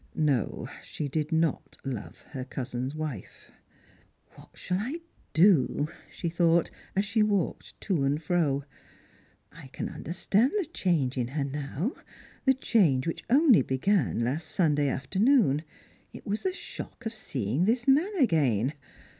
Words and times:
No, 0.15 0.67
she 0.81 1.07
did 1.07 1.31
not 1.31 1.77
love 1.85 2.21
her 2.31 2.43
cousin's 2.43 2.95
wife. 2.95 3.51
"What 4.31 4.49
shall 4.55 4.79
I 4.79 5.01
do?" 5.35 5.89
she 6.11 6.27
thought, 6.27 6.71
as 6.95 7.05
she 7.05 7.21
walked 7.21 7.79
to 7.81 8.03
and 8.03 8.19
fro;" 8.19 8.63
I 9.51 9.67
can 9.67 9.89
understand 9.89 10.53
the 10.57 10.65
change 10.65 11.19
in 11.19 11.27
her 11.27 11.43
now— 11.43 11.91
the 12.45 12.55
change 12.55 13.05
which 13.05 13.23
only 13.29 13.61
began 13.61 14.21
last 14.21 14.47
Sunday 14.47 14.89
afternoon. 14.89 15.61
It 16.13 16.25
was 16.25 16.41
the 16.41 16.51
shock 16.51 17.05
of 17.05 17.13
seeing 17.13 17.65
this 17.65 17.87
man 17.87 18.15
again. 18.17 18.73